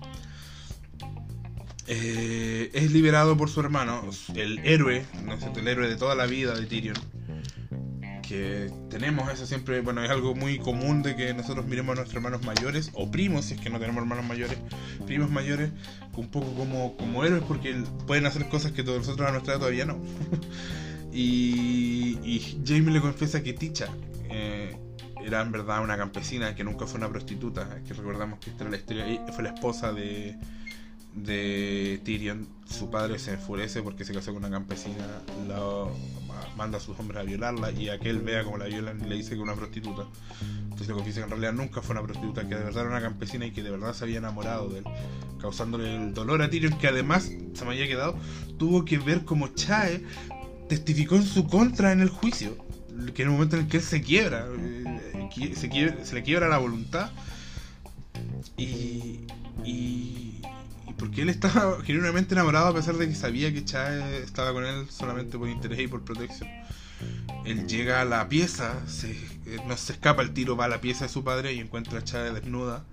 Eh, 1.87 2.69
es 2.73 2.91
liberado 2.91 3.35
por 3.35 3.49
su 3.49 3.59
hermano, 3.61 4.07
el 4.35 4.59
héroe, 4.59 5.05
¿no 5.25 5.33
es 5.33 5.43
el 5.43 5.67
héroe 5.67 5.87
de 5.87 5.95
toda 5.95 6.13
la 6.13 6.27
vida 6.27 6.53
de 6.53 6.65
Tyrion 6.67 7.18
que 8.29 8.71
tenemos 8.91 9.27
eso 9.33 9.47
siempre, 9.47 9.81
bueno, 9.81 10.03
es 10.03 10.09
algo 10.11 10.35
muy 10.35 10.59
común 10.59 11.01
de 11.01 11.15
que 11.15 11.33
nosotros 11.33 11.65
miremos 11.65 11.93
a 11.93 11.95
nuestros 11.95 12.15
hermanos 12.15 12.45
mayores, 12.45 12.91
o 12.93 13.09
primos, 13.09 13.45
si 13.45 13.55
es 13.55 13.59
que 13.59 13.71
no 13.71 13.79
tenemos 13.79 14.03
hermanos 14.03 14.23
mayores, 14.23 14.55
primos 15.07 15.31
mayores, 15.31 15.71
un 16.15 16.27
poco 16.27 16.53
como, 16.53 16.95
como 16.95 17.25
héroes, 17.25 17.43
porque 17.47 17.73
pueden 18.05 18.27
hacer 18.27 18.47
cosas 18.47 18.71
que 18.71 18.83
todos 18.83 18.99
nosotros 18.99 19.27
a 19.27 19.31
nuestra 19.31 19.53
edad 19.53 19.61
todavía 19.61 19.85
no. 19.85 19.99
y, 21.11 22.59
Jamie 22.63 22.91
le 22.91 23.01
confiesa 23.01 23.41
que 23.41 23.53
Ticha 23.53 23.87
eh, 24.29 24.77
era 25.25 25.41
en 25.41 25.51
verdad 25.51 25.83
una 25.83 25.97
campesina, 25.97 26.53
que 26.53 26.63
nunca 26.63 26.85
fue 26.85 26.99
una 26.99 27.09
prostituta, 27.09 27.81
que 27.87 27.95
recordamos 27.95 28.37
que 28.37 28.51
esta 28.51 28.63
era 28.63 28.71
la 28.71 28.77
historia, 28.77 29.05
fue 29.33 29.43
la 29.43 29.49
esposa 29.49 29.91
de 29.91 30.37
de 31.13 31.99
Tyrion, 32.03 32.47
su 32.69 32.89
padre 32.89 33.17
se 33.19 33.33
enfurece 33.33 33.81
porque 33.81 34.05
se 34.05 34.13
casó 34.13 34.33
con 34.33 34.43
una 34.43 34.51
campesina, 34.51 35.21
lo, 35.47 35.91
manda 36.59 36.77
a 36.77 36.81
sus 36.81 36.99
hombres 36.99 37.21
a 37.21 37.23
violarla 37.23 37.71
y 37.71 37.87
aquel 37.87 38.19
vea 38.19 38.43
como 38.43 38.57
la 38.57 38.65
violan 38.65 39.01
y 39.01 39.07
le 39.07 39.15
dice 39.15 39.29
que 39.29 39.35
es 39.35 39.41
una 39.41 39.55
prostituta. 39.55 40.03
Entonces 40.63 40.89
le 40.89 40.93
confiesa 40.93 41.19
que 41.21 41.23
en 41.23 41.29
realidad 41.29 41.53
nunca 41.53 41.81
fue 41.81 41.93
una 41.93 42.03
prostituta, 42.03 42.47
que 42.47 42.55
de 42.55 42.63
verdad 42.65 42.81
era 42.81 42.91
una 42.91 43.01
campesina 43.01 43.45
y 43.45 43.51
que 43.51 43.63
de 43.63 43.71
verdad 43.71 43.93
se 43.93 44.03
había 44.03 44.17
enamorado 44.17 44.67
de 44.67 44.79
él, 44.79 44.85
causándole 45.39 45.95
el 45.95 46.13
dolor 46.13 46.41
a 46.41 46.49
Tyrion 46.49 46.77
que 46.77 46.89
además 46.89 47.31
se 47.53 47.65
me 47.65 47.71
había 47.71 47.87
quedado, 47.87 48.17
tuvo 48.57 48.83
que 48.83 48.97
ver 48.97 49.23
como 49.23 49.47
Chae 49.47 50.03
testificó 50.67 51.15
en 51.15 51.23
su 51.23 51.47
contra 51.47 51.93
en 51.93 52.01
el 52.01 52.09
juicio, 52.09 52.57
que 53.15 53.23
en 53.23 53.29
el 53.29 53.33
momento 53.33 53.55
en 53.55 53.63
el 53.63 53.67
que 53.69 53.77
él 53.77 53.83
se 53.83 54.01
quiebra, 54.01 54.45
eh, 54.57 55.53
se, 55.55 56.05
se 56.05 56.15
le 56.15 56.23
quiebra 56.23 56.49
la 56.49 56.57
voluntad 56.57 57.09
y, 58.57 59.21
y 59.63 60.28
porque 60.99 61.21
él 61.21 61.29
estaba 61.29 61.81
genuinamente 61.83 62.35
enamorado 62.35 62.67
a 62.67 62.73
pesar 62.73 62.95
de 62.95 63.07
que 63.07 63.15
sabía 63.15 63.53
que 63.53 63.65
Chae 63.65 64.21
estaba 64.21 64.53
con 64.53 64.65
él 64.65 64.87
solamente 64.89 65.37
por 65.37 65.49
interés 65.49 65.79
y 65.79 65.87
por 65.87 66.03
protección. 66.03 66.49
Él 67.45 67.67
llega 67.67 68.01
a 68.01 68.05
la 68.05 68.27
pieza, 68.27 68.85
se, 68.87 69.11
eh, 69.11 69.57
no 69.65 69.75
se 69.77 69.93
escapa 69.93 70.21
el 70.21 70.33
tiro, 70.33 70.57
va 70.57 70.65
a 70.65 70.67
la 70.67 70.81
pieza 70.81 71.05
de 71.05 71.09
su 71.09 71.23
padre 71.23 71.53
y 71.53 71.59
encuentra 71.59 71.99
a 71.99 72.03
Chae 72.03 72.33
desnuda. 72.33 72.83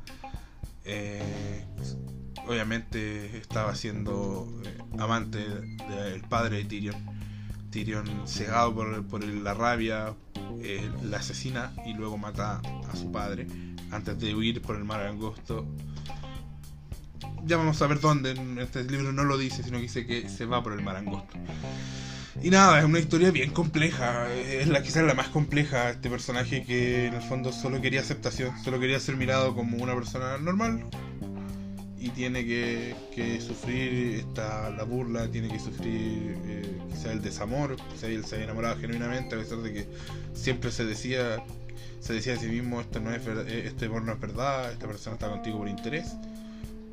Eh, 0.85 1.65
obviamente 2.47 3.37
estaba 3.37 3.75
siendo 3.75 4.49
eh, 4.65 4.79
amante 4.99 5.39
del 5.39 6.23
padre 6.23 6.59
de 6.59 6.65
Tyrion. 6.65 7.17
Tyrion, 7.71 8.07
cegado 8.29 8.75
por, 8.75 9.05
por 9.07 9.25
la 9.25 9.53
rabia, 9.53 10.15
la 11.03 11.19
asesina 11.19 11.73
y 11.85 11.93
luego 11.93 12.17
mata 12.17 12.63
a 12.91 12.97
su 12.97 13.13
padre 13.13 13.47
antes 13.91 14.19
de 14.19 14.35
huir 14.35 14.63
por 14.63 14.77
el 14.77 14.85
mar 14.85 15.01
angosto 15.03 15.67
ya 17.47 17.57
vamos 17.57 17.81
a 17.81 17.87
ver 17.87 18.01
dónde. 18.01 18.35
Este 18.61 18.85
libro 18.85 19.13
no 19.13 19.25
lo 19.25 19.39
dice, 19.39 19.63
sino 19.63 19.77
que 19.79 19.83
dice 19.83 20.07
que 20.07 20.29
se 20.29 20.45
va 20.47 20.63
por 20.63 20.73
el 20.73 20.83
mar 20.83 20.97
angosto. 20.97 21.39
Y 22.43 22.51
nada, 22.51 22.79
es 22.79 22.85
una 22.85 22.99
historia 22.99 23.31
bien 23.31 23.51
compleja. 23.51 24.33
Es 24.35 24.69
la 24.69 24.83
quizás 24.83 25.05
la 25.05 25.15
más 25.15 25.29
compleja. 25.29 25.91
Este 25.91 26.11
personaje 26.11 26.65
que 26.65 27.07
en 27.07 27.15
el 27.15 27.23
fondo 27.23 27.53
solo 27.53 27.81
quería 27.81 28.01
aceptación, 28.01 28.53
solo 28.63 28.79
quería 28.81 29.01
ser 29.01 29.17
mirado 29.17 29.55
como 29.55 29.79
una 29.79 29.95
persona 29.95 30.37
normal. 30.39 30.85
Y 31.99 32.11
tiene 32.11 32.45
que, 32.45 33.41
sufrir 33.41 34.17
esta, 34.17 34.71
la 34.71 34.85
burla, 34.85 35.29
tiene 35.29 35.49
que 35.49 35.59
sufrir 35.59 36.37
eh, 36.47 36.79
quizás 36.91 37.07
el 37.07 37.23
desamor. 37.23 37.77
Sea, 37.99 38.09
él 38.09 38.25
se 38.25 38.35
había 38.35 38.45
enamorado 38.45 38.77
genuinamente, 38.79 39.35
a 39.35 39.39
pesar 39.39 39.59
de 39.59 39.73
que 39.73 39.89
siempre 40.35 40.71
se 40.71 40.85
decía 40.85 41.43
se 42.01 42.13
decía 42.13 42.35
a 42.35 42.37
sí 42.37 42.47
mismo: 42.47 42.81
esto 42.81 43.01
no 43.01 43.13
es 43.13 43.27
eh, 43.27 43.65
este 43.67 43.87
amor 43.87 44.03
no 44.03 44.13
es 44.13 44.21
verdad, 44.21 44.71
esta 44.71 44.87
persona 44.87 45.15
está 45.15 45.29
contigo 45.29 45.59
por 45.59 45.69
interés 45.69 46.15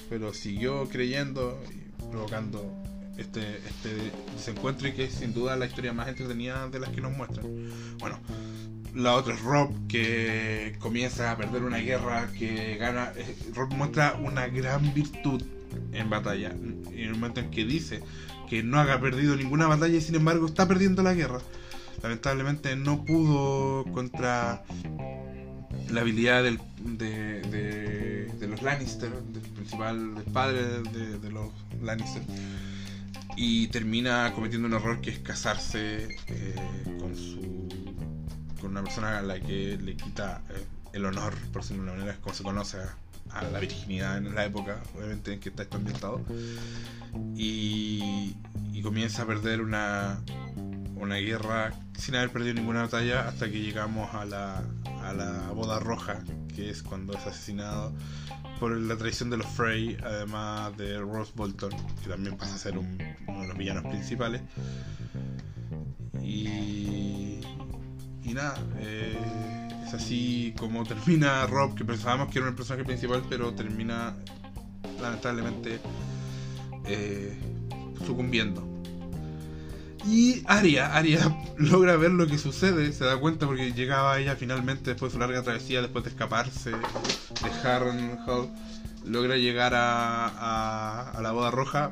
pero 0.09 0.33
siguió 0.33 0.87
creyendo 0.89 1.61
y 1.71 2.01
provocando 2.11 2.71
este, 3.17 3.57
este 3.57 4.11
desencuentro 4.33 4.87
y 4.87 4.93
que 4.93 5.05
es 5.05 5.13
sin 5.13 5.33
duda 5.33 5.55
la 5.55 5.65
historia 5.65 5.93
más 5.93 6.07
entretenida 6.07 6.67
de 6.69 6.79
las 6.79 6.89
que 6.89 7.01
nos 7.01 7.15
muestran. 7.15 7.45
Bueno, 7.99 8.19
la 8.95 9.15
otra 9.15 9.33
es 9.33 9.41
Rob, 9.41 9.71
que 9.87 10.75
comienza 10.79 11.31
a 11.31 11.37
perder 11.37 11.63
una 11.63 11.77
guerra, 11.77 12.29
que 12.37 12.77
gana... 12.77 13.11
Eh, 13.15 13.35
Rob 13.53 13.73
muestra 13.73 14.19
una 14.23 14.47
gran 14.47 14.93
virtud 14.93 15.41
en 15.91 16.09
batalla. 16.09 16.51
En 16.51 16.93
el 16.93 17.11
momento 17.11 17.39
en 17.39 17.49
que 17.49 17.65
dice 17.65 18.01
que 18.49 18.61
no 18.61 18.79
haga 18.79 18.99
perdido 18.99 19.35
ninguna 19.35 19.67
batalla 19.67 19.97
y 19.97 20.01
sin 20.01 20.15
embargo 20.15 20.45
está 20.45 20.67
perdiendo 20.67 21.01
la 21.01 21.13
guerra. 21.13 21.39
Lamentablemente 22.03 22.75
no 22.75 23.03
pudo 23.05 23.85
contra 23.93 24.63
la 25.89 26.01
habilidad 26.01 26.43
del, 26.43 26.59
de, 26.83 27.41
de, 27.41 28.12
los 28.47 28.61
Lannister, 28.61 29.11
del 29.11 29.41
principal, 29.41 30.15
del 30.15 30.23
padre 30.25 30.81
de, 30.81 31.29
los 31.31 31.49
Lannister, 31.81 32.23
y 33.35 33.67
termina 33.67 34.31
cometiendo 34.33 34.67
un 34.67 34.73
error 34.73 35.01
que 35.01 35.11
es 35.11 35.19
casarse 35.19 36.17
eh, 36.27 36.55
con 36.99 37.15
su 37.15 37.67
con 38.59 38.71
una 38.71 38.83
persona 38.83 39.19
a 39.19 39.21
la 39.21 39.39
que 39.41 39.77
le 39.77 39.97
quita 39.97 40.41
eh, 40.49 40.65
el 40.93 41.05
honor, 41.05 41.33
por 41.51 41.61
decirlo 41.61 41.83
de 41.83 41.89
una 41.89 41.99
manera, 41.99 42.17
como 42.21 42.33
se 42.33 42.43
conoce 42.43 42.77
a, 42.77 43.43
la 43.51 43.59
virginidad 43.59 44.17
en 44.17 44.35
la 44.35 44.45
época, 44.45 44.81
obviamente 44.95 45.33
en 45.33 45.39
que 45.39 45.49
está 45.49 45.63
esto 45.63 46.21
y, 47.35 48.35
y 48.71 48.81
comienza 48.83 49.23
a 49.23 49.25
perder 49.25 49.61
una, 49.61 50.21
una 50.95 51.15
guerra 51.15 51.73
sin 51.97 52.15
haber 52.15 52.29
perdido 52.31 52.53
ninguna 52.53 52.83
batalla 52.83 53.27
hasta 53.27 53.49
que 53.49 53.59
llegamos 53.59 54.13
a 54.13 54.25
la, 54.25 54.63
a 55.03 55.13
la 55.13 55.51
boda 55.51 55.79
roja, 55.79 56.23
que 56.55 56.69
es 56.69 56.83
cuando 56.83 57.13
es 57.13 57.25
asesinado 57.25 57.93
por 58.59 58.75
la 58.77 58.95
traición 58.97 59.29
de 59.29 59.37
los 59.37 59.47
Frey, 59.47 59.97
además 60.03 60.75
de 60.77 60.99
Ross 60.99 61.33
Bolton, 61.35 61.71
que 62.01 62.09
también 62.09 62.37
pasa 62.37 62.55
a 62.55 62.57
ser 62.57 62.77
uno 62.77 63.41
de 63.41 63.47
los 63.47 63.57
villanos 63.57 63.83
principales. 63.83 64.41
Y, 66.21 67.39
y 68.23 68.33
nada, 68.33 68.55
eh, 68.79 69.17
es 69.85 69.93
así 69.93 70.53
como 70.57 70.83
termina 70.85 71.45
Rob, 71.47 71.75
que 71.75 71.83
pensábamos 71.83 72.31
que 72.31 72.39
era 72.39 72.47
el 72.47 72.55
personaje 72.55 72.85
principal, 72.85 73.23
pero 73.29 73.53
termina 73.53 74.15
lamentablemente 75.01 75.79
eh, 76.85 77.37
sucumbiendo 78.05 78.72
y 80.05 80.43
Aria, 80.45 80.95
Aria 80.95 81.35
logra 81.57 81.95
ver 81.97 82.11
lo 82.11 82.27
que 82.27 82.37
sucede, 82.37 82.91
se 82.91 83.05
da 83.05 83.17
cuenta 83.17 83.45
porque 83.45 83.73
llegaba 83.73 84.19
ella 84.19 84.35
finalmente 84.35 84.91
después 84.91 85.11
de 85.11 85.13
su 85.15 85.19
larga 85.19 85.43
travesía, 85.43 85.81
después 85.81 86.03
de 86.03 86.11
escaparse 86.11 86.71
de 86.71 87.49
Harrenhal, 87.63 88.49
logra 89.05 89.37
llegar 89.37 89.73
a, 89.75 91.11
a, 91.11 91.21
la 91.21 91.31
boda 91.31 91.51
roja, 91.51 91.91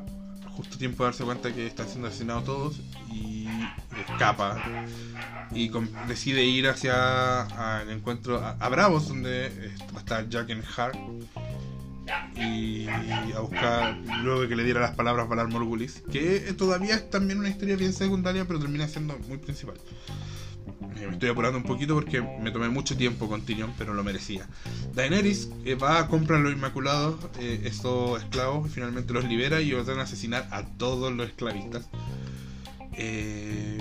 justo 0.50 0.78
tiempo 0.78 1.04
de 1.04 1.10
darse 1.10 1.24
cuenta 1.24 1.54
que 1.54 1.68
están 1.68 1.88
siendo 1.88 2.08
asesinados 2.08 2.46
todos 2.46 2.80
y 3.12 3.48
escapa. 4.00 4.62
Y 5.54 5.70
decide 6.08 6.44
ir 6.44 6.68
hacia 6.68 7.82
el 7.82 7.90
encuentro 7.90 8.40
a, 8.40 8.70
Bravos 8.70 9.08
donde 9.08 9.72
está 9.98 10.28
Jack 10.30 10.50
and 10.52 10.64
Hart 10.78 10.98
y 12.36 12.88
a 12.88 13.40
buscar 13.40 13.98
luego 14.24 14.48
que 14.48 14.56
le 14.56 14.64
diera 14.64 14.82
las 14.82 14.96
palabras 14.96 15.28
Valar 15.28 15.48
Morgulis, 15.48 16.04
que 16.12 16.54
todavía 16.58 16.96
es 16.96 17.10
también 17.10 17.40
una 17.40 17.50
historia 17.50 17.76
bien 17.76 17.94
secundaria, 17.94 18.46
pero 18.46 18.60
termina 18.60 18.88
siendo 18.88 19.18
muy 19.28 19.38
principal. 19.38 19.76
Eh, 20.98 21.08
me 21.08 21.14
estoy 21.14 21.30
apurando 21.30 21.58
un 21.58 21.64
poquito 21.64 21.94
porque 21.94 22.22
me 22.22 22.52
tomé 22.52 22.70
mucho 22.70 22.96
tiempo 22.98 23.28
con 23.28 23.42
Tyrion, 23.42 23.74
pero 23.78 23.94
lo 23.94 24.04
merecía. 24.04 24.48
Daenerys 24.94 25.50
eh, 25.66 25.76
va 25.76 26.00
a 26.00 26.08
comprar 26.08 26.40
los 26.42 26.54
Inmaculados, 26.54 27.16
eh, 27.40 27.62
estos 27.66 28.22
esclavos, 28.22 28.68
y 28.68 28.74
finalmente 28.74 29.14
los 29.14 29.26
libera 29.26 29.62
y 29.62 29.74
ordenan 29.74 30.02
asesinar 30.02 30.48
a 30.52 30.66
todos 30.66 31.12
los 31.14 31.28
esclavistas. 31.28 31.88
Eh, 32.94 33.78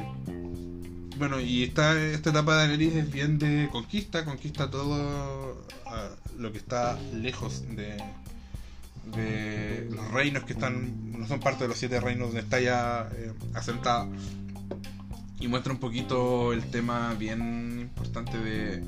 bueno, 1.18 1.40
y 1.40 1.64
esta, 1.64 2.00
esta 2.02 2.30
etapa 2.30 2.52
de 2.52 2.68
Daenerys 2.68 2.94
es 2.94 3.12
bien 3.12 3.38
de 3.38 3.68
conquista, 3.70 4.24
conquista 4.24 4.70
todo 4.70 5.66
lo 6.40 6.52
que 6.52 6.58
está 6.58 6.98
lejos 7.14 7.62
de, 7.68 8.02
de 9.14 9.88
los 9.90 10.10
reinos 10.10 10.44
que 10.44 10.54
están, 10.54 11.12
no 11.12 11.26
son 11.26 11.40
parte 11.40 11.64
de 11.64 11.68
los 11.68 11.78
siete 11.78 12.00
reinos 12.00 12.28
donde 12.28 12.40
está 12.40 12.60
ya 12.60 13.08
eh, 13.14 13.32
asentada. 13.54 14.08
Y 15.38 15.48
muestra 15.48 15.72
un 15.72 15.80
poquito 15.80 16.52
el 16.52 16.70
tema 16.70 17.14
bien 17.14 17.78
importante 17.80 18.38
de 18.38 18.82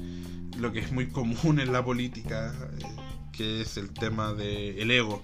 lo 0.58 0.72
que 0.72 0.80
es 0.80 0.92
muy 0.92 1.08
común 1.08 1.60
en 1.60 1.72
la 1.72 1.84
política, 1.84 2.54
eh, 2.78 2.84
que 3.32 3.62
es 3.62 3.76
el 3.76 3.90
tema 3.90 4.32
del 4.32 4.78
el 4.78 4.90
ego 4.90 5.22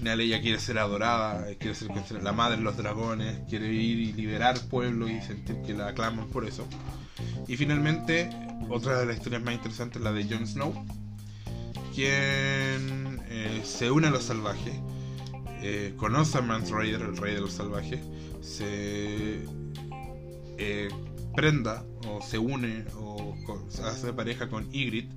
final 0.00 0.20
ella 0.20 0.40
quiere 0.40 0.58
ser 0.58 0.78
adorada, 0.78 1.44
quiere 1.58 1.74
ser 1.74 2.22
la 2.22 2.32
madre 2.32 2.56
de 2.56 2.62
los 2.62 2.74
dragones, 2.76 3.40
quiere 3.50 3.70
ir 3.70 3.98
y 3.98 4.12
liberar 4.14 4.58
pueblo 4.68 5.06
y 5.08 5.20
sentir 5.20 5.60
que 5.66 5.74
la 5.74 5.88
aclaman 5.88 6.28
por 6.28 6.46
eso. 6.46 6.66
Y 7.46 7.58
finalmente, 7.58 8.30
otra 8.70 8.98
de 8.98 9.04
las 9.04 9.18
historias 9.18 9.42
más 9.42 9.54
interesantes, 9.54 10.00
la 10.00 10.12
de 10.12 10.24
Jon 10.24 10.46
Snow, 10.46 10.72
quien 11.94 13.20
eh, 13.28 13.62
se 13.64 13.90
une 13.90 14.08
a 14.08 14.10
los 14.10 14.24
salvajes, 14.24 14.74
eh, 15.62 15.94
conoce 15.96 16.38
a 16.38 16.40
Mance 16.42 16.72
Raider, 16.72 17.02
el 17.02 17.16
rey 17.16 17.34
de 17.34 17.40
los 17.40 17.52
salvajes, 17.52 18.00
se 18.40 19.44
eh, 20.58 20.88
prenda 21.34 21.84
o 22.06 22.20
se 22.22 22.38
une 22.38 22.84
o 22.96 23.36
se 23.68 23.82
hace 23.82 24.12
pareja 24.12 24.48
con 24.48 24.72
Ygritte 24.72 25.14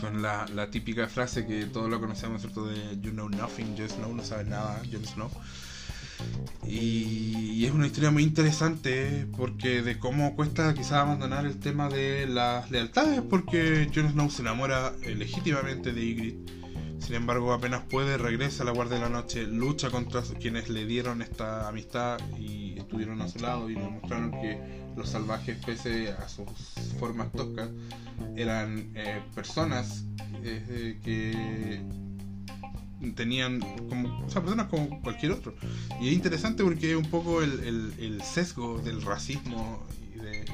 con 0.00 0.22
la, 0.22 0.46
la, 0.54 0.70
típica 0.70 1.08
frase 1.08 1.44
que 1.44 1.66
todos 1.66 1.90
lo 1.90 2.00
conocemos, 2.00 2.40
¿cierto? 2.40 2.66
De 2.66 3.00
You 3.00 3.10
know 3.10 3.28
nothing, 3.28 3.76
Jon 3.76 3.88
Snow, 3.88 4.14
no 4.14 4.22
sabes 4.22 4.46
nada, 4.46 4.80
Jon 4.90 5.04
Snow. 5.04 5.30
Y, 6.66 7.64
es 7.64 7.72
una 7.72 7.86
historia 7.86 8.10
muy 8.10 8.22
interesante 8.22 9.26
porque 9.36 9.82
de 9.82 9.98
cómo 9.98 10.34
cuesta 10.36 10.72
quizás 10.74 10.92
abandonar 10.92 11.44
el 11.44 11.58
tema 11.58 11.88
de 11.88 12.26
las 12.26 12.70
lealtades, 12.70 13.20
porque 13.20 13.90
Jon 13.94 14.10
Snow 14.10 14.30
se 14.30 14.42
enamora 14.42 14.92
legítimamente 15.02 15.92
de 15.92 16.04
Ygritte. 16.04 16.52
Sin 17.00 17.14
embargo, 17.14 17.52
apenas 17.52 17.82
puede, 17.82 18.16
regresa 18.18 18.62
a 18.62 18.66
la 18.66 18.72
Guardia 18.72 18.96
de 18.96 19.02
la 19.02 19.08
Noche, 19.08 19.46
lucha 19.46 19.90
contra 19.90 20.22
quienes 20.40 20.68
le 20.68 20.84
dieron 20.86 21.22
esta 21.22 21.68
amistad 21.68 22.18
y 22.38 22.78
estuvieron 22.78 23.20
a 23.22 23.28
su 23.28 23.38
lado 23.38 23.70
y 23.70 23.74
le 23.74 23.88
mostraron 23.88 24.30
que 24.32 24.58
los 24.96 25.08
salvajes, 25.08 25.56
pese 25.64 26.10
a 26.10 26.28
sus 26.28 26.48
formas 26.98 27.30
toscas, 27.32 27.70
eran 28.36 28.90
eh, 28.94 29.22
personas 29.34 30.04
eh, 30.42 30.98
que 31.02 31.80
tenían 33.14 33.60
como, 33.88 34.24
o 34.24 34.30
sea, 34.30 34.42
personas 34.42 34.68
como 34.68 35.00
cualquier 35.00 35.32
otro. 35.32 35.54
Y 36.00 36.08
es 36.08 36.14
interesante 36.14 36.64
porque 36.64 36.96
un 36.96 37.10
poco 37.10 37.42
el, 37.42 37.94
el, 37.98 38.22
sesgo 38.22 38.78
del 38.78 39.02
racismo 39.02 39.86
y 40.14 40.18
de, 40.18 40.44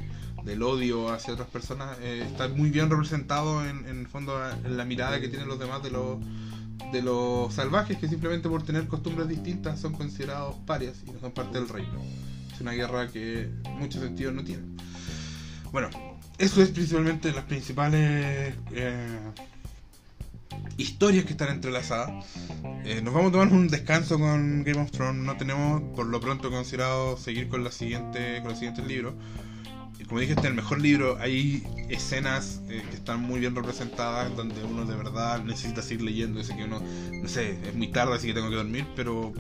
del 0.45 0.63
odio 0.63 1.11
hacia 1.11 1.35
otras 1.35 1.49
personas 1.49 1.97
eh, 2.01 2.27
está 2.31 2.49
muy 2.49 2.71
bien 2.71 2.91
representado 2.91 3.67
en, 3.67 3.87
en 3.87 4.01
el 4.01 4.07
fondo 4.07 4.39
en 4.65 4.77
la 4.77 4.85
mirada 4.85 5.21
que 5.21 5.29
tienen 5.29 5.49
los 5.49 5.59
demás 5.59 5.83
de 5.83 5.91
los 5.91 6.19
de 6.93 7.03
los 7.03 7.53
salvajes 7.55 7.99
que 7.99 8.09
simplemente 8.09 8.49
por 8.49 8.63
tener 8.63 8.87
costumbres 8.87 9.29
distintas 9.29 9.81
son 9.81 9.95
considerados 9.95 10.57
parias 10.67 11.03
y 11.07 11.11
no 11.11 11.21
son 11.21 11.33
parte 11.33 11.59
del 11.59 11.69
reino. 11.69 12.03
Es 12.53 12.61
una 12.61 12.73
guerra 12.73 13.09
que 13.09 13.51
mucho 13.79 14.01
sentido 14.01 14.33
no 14.33 14.45
tiene. 14.45 14.63
Bueno, 15.73 15.89
eso 16.39 16.63
es 16.63 16.71
principalmente 16.71 17.33
las 17.33 17.45
principales 17.45 18.55
eh, 18.73 19.19
historias 20.77 21.25
que 21.25 21.33
están 21.33 21.51
entrelazadas. 21.51 22.25
Eh, 22.85 23.01
nos 23.03 23.15
vamos 23.15 23.31
a 23.31 23.33
tomar 23.33 23.49
un 23.49 23.69
descanso 23.69 24.19
con 24.19 24.65
Game 24.65 24.81
of 24.81 24.91
Thrones. 24.91 25.25
No 25.25 25.37
tenemos 25.37 25.83
por 25.95 26.07
lo 26.07 26.21
pronto 26.21 26.51
considerado 26.51 27.17
seguir 27.17 27.49
con 27.49 27.65
la 27.65 27.71
siguiente, 27.71 28.39
con 28.41 28.51
los 28.51 28.59
siguientes 28.59 28.87
libros. 28.87 29.15
Como 30.07 30.21
dije, 30.21 30.35
este 30.35 30.43
es 30.43 30.51
el 30.51 30.55
mejor 30.55 30.81
libro. 30.81 31.17
Hay 31.19 31.63
escenas 31.89 32.61
eh, 32.69 32.83
que 32.91 32.97
están 32.97 33.23
muy 33.23 33.41
bien 33.41 33.55
representadas 33.55 34.37
donde 34.37 34.63
uno 34.63 34.85
de 34.85 34.97
verdad 34.97 35.43
necesita 35.43 35.81
seguir 35.81 36.03
leyendo. 36.03 36.41
Dice 36.41 36.55
que 36.55 36.65
uno, 36.65 36.83
no 37.23 37.29
sé, 37.29 37.59
es 37.67 37.75
muy 37.75 37.89
tarde 37.89 38.15
así 38.15 38.29
que 38.29 38.35
tengo 38.35 38.51
que 38.51 38.57
dormir, 38.57 38.87
pero 38.95 39.33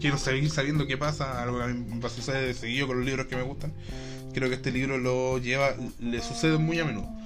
quiero 0.00 0.16
seguir 0.16 0.50
sabiendo 0.50 0.86
qué 0.86 0.96
pasa, 0.96 1.42
algo 1.42 1.58
que 1.58 1.64
a 1.64 1.66
mí 1.68 1.84
me 1.94 2.08
sucede 2.08 2.54
seguido 2.54 2.86
con 2.86 2.96
los 2.98 3.06
libros 3.06 3.26
que 3.26 3.36
me 3.36 3.42
gustan. 3.42 3.74
Creo 4.32 4.48
que 4.48 4.54
este 4.54 4.72
libro 4.72 4.96
lo 4.96 5.38
lleva, 5.38 5.74
le 5.98 6.22
sucede 6.22 6.56
muy 6.56 6.78
a 6.78 6.84
menudo. 6.84 7.19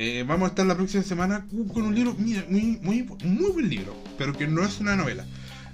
Eh, 0.00 0.22
vamos 0.24 0.46
a 0.46 0.48
estar 0.50 0.64
la 0.64 0.76
próxima 0.76 1.02
semana 1.02 1.44
con 1.74 1.82
un 1.82 1.92
libro, 1.92 2.14
muy, 2.14 2.78
muy, 2.80 3.02
muy 3.02 3.50
buen 3.50 3.68
libro, 3.68 4.00
pero 4.16 4.32
que 4.32 4.46
no 4.46 4.64
es 4.64 4.78
una 4.78 4.94
novela. 4.94 5.26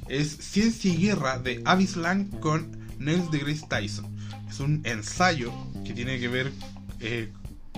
Es 0.09 0.31
Ciencia 0.39 0.91
y 0.91 0.97
Guerra 0.97 1.39
de 1.39 1.61
Avis 1.67 1.95
Lang 1.99 2.31
con 2.41 2.71
de 2.99 3.39
Grace 3.39 3.67
Tyson. 3.69 4.17
Es 4.49 4.61
un 4.61 4.81
ensayo 4.85 5.53
que 5.85 5.93
tiene 5.93 6.19
que 6.19 6.29
ver 6.29 6.53
eh, 7.01 7.35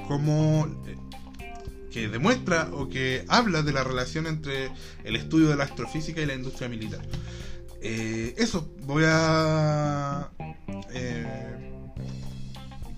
cómo 0.06 0.68
eh, 0.86 0.96
que 1.90 2.06
demuestra 2.06 2.68
o 2.72 2.88
que 2.88 3.24
habla 3.26 3.62
de 3.62 3.72
la 3.72 3.82
relación 3.82 4.28
entre 4.28 4.70
el 5.02 5.16
estudio 5.16 5.48
de 5.48 5.56
la 5.56 5.64
astrofísica 5.64 6.20
y 6.20 6.26
la 6.26 6.34
industria 6.34 6.68
militar. 6.68 7.02
Eh, 7.82 8.36
eso, 8.38 8.72
voy 8.82 9.02
a... 9.04 10.30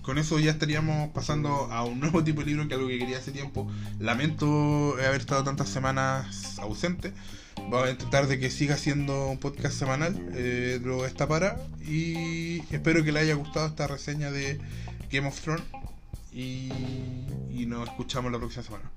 con 0.09 0.17
eso 0.17 0.39
ya 0.39 0.49
estaríamos 0.49 1.11
pasando 1.11 1.71
a 1.71 1.83
un 1.83 1.99
nuevo 1.99 2.23
tipo 2.25 2.41
de 2.41 2.47
libro 2.47 2.67
que 2.67 2.73
algo 2.73 2.87
que 2.87 2.97
quería 2.97 3.19
hace 3.19 3.31
tiempo. 3.31 3.71
Lamento 3.99 4.93
haber 4.93 5.21
estado 5.21 5.43
tantas 5.43 5.69
semanas 5.69 6.57
ausente. 6.57 7.13
Vamos 7.69 7.89
a 7.89 7.91
intentar 7.91 8.25
de 8.25 8.39
que 8.39 8.49
siga 8.49 8.75
siendo 8.75 9.27
un 9.27 9.37
podcast 9.37 9.77
semanal. 9.77 10.15
Eh, 10.33 10.79
luego 10.83 11.05
esta 11.05 11.27
para. 11.27 11.57
Y 11.87 12.61
espero 12.73 13.03
que 13.03 13.11
le 13.11 13.19
haya 13.19 13.35
gustado 13.35 13.67
esta 13.67 13.85
reseña 13.85 14.31
de 14.31 14.59
Game 15.11 15.27
of 15.27 15.39
Thrones. 15.41 15.63
Y, 16.33 16.71
y 17.51 17.67
nos 17.67 17.87
escuchamos 17.87 18.31
la 18.31 18.39
próxima 18.39 18.63
semana. 18.63 18.91